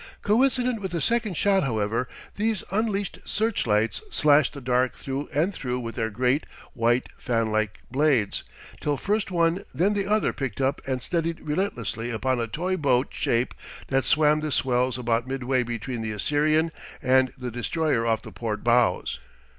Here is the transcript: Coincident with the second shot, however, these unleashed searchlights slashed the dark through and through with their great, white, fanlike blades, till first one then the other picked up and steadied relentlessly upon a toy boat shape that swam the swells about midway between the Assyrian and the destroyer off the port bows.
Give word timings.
Coincident 0.23 0.81
with 0.81 0.93
the 0.93 0.99
second 0.99 1.37
shot, 1.37 1.61
however, 1.63 2.07
these 2.35 2.63
unleashed 2.71 3.19
searchlights 3.23 4.01
slashed 4.09 4.53
the 4.53 4.59
dark 4.59 4.95
through 4.95 5.29
and 5.31 5.53
through 5.53 5.79
with 5.79 5.93
their 5.93 6.09
great, 6.09 6.47
white, 6.73 7.07
fanlike 7.19 7.77
blades, 7.91 8.41
till 8.79 8.97
first 8.97 9.29
one 9.29 9.63
then 9.75 9.93
the 9.93 10.07
other 10.07 10.33
picked 10.33 10.59
up 10.59 10.81
and 10.87 11.03
steadied 11.03 11.41
relentlessly 11.41 12.09
upon 12.09 12.39
a 12.39 12.47
toy 12.47 12.75
boat 12.75 13.09
shape 13.11 13.53
that 13.89 14.03
swam 14.03 14.39
the 14.39 14.51
swells 14.51 14.97
about 14.97 15.27
midway 15.27 15.61
between 15.61 16.01
the 16.01 16.13
Assyrian 16.13 16.71
and 17.03 17.31
the 17.37 17.51
destroyer 17.51 18.03
off 18.03 18.23
the 18.23 18.31
port 18.31 18.63
bows. 18.63 19.19